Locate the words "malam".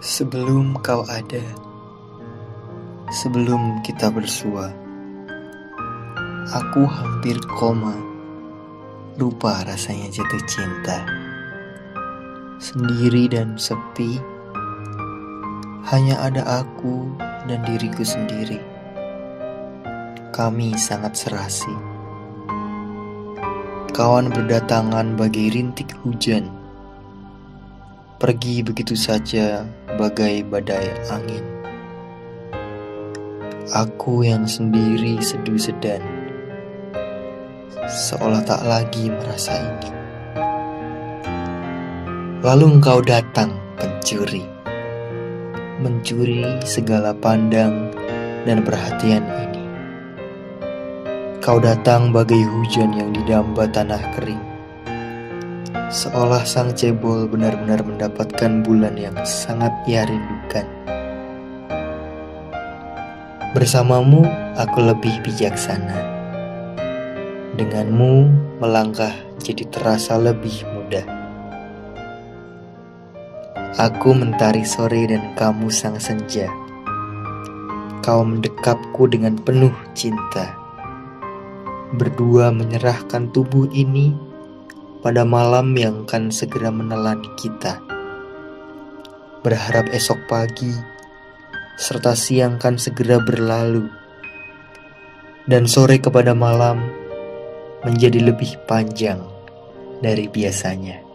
85.24-85.72, 96.36-96.84